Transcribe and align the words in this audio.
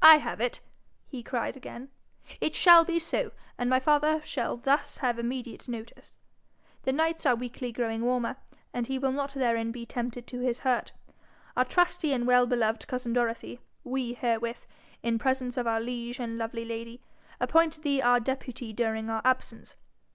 'I 0.00 0.16
have 0.20 0.40
it!' 0.40 0.62
he 1.06 1.22
cried 1.22 1.54
again. 1.54 1.90
'It 2.40 2.54
shall 2.54 2.82
be 2.82 2.98
so, 2.98 3.30
and 3.58 3.68
my 3.68 3.78
father 3.78 4.22
shall 4.24 4.56
thus 4.56 4.96
have 5.04 5.18
immediate 5.18 5.68
notice. 5.68 6.16
The 6.84 6.94
nights 6.94 7.26
are 7.26 7.34
weekly 7.34 7.70
growing 7.70 8.00
warmer, 8.02 8.38
and 8.72 8.86
he 8.86 8.98
will 8.98 9.12
not 9.12 9.34
therein 9.34 9.70
be 9.70 9.84
tempted 9.84 10.26
to 10.28 10.40
his 10.40 10.60
hurt. 10.60 10.92
Our 11.58 11.66
trusty 11.66 12.14
and 12.14 12.26
well 12.26 12.46
beloved 12.46 12.88
cousin 12.88 13.12
Dorothy, 13.12 13.60
we 13.84 14.14
herewith, 14.14 14.66
in 15.02 15.18
presence 15.18 15.58
of 15.58 15.66
our 15.66 15.78
liege 15.82 16.18
and 16.20 16.38
lovely 16.38 16.64
lady, 16.64 17.02
appoint 17.38 17.82
thee 17.82 18.00
our 18.00 18.18
deputy 18.18 18.72
during 18.72 19.10
our 19.10 19.20
absence. 19.26 19.76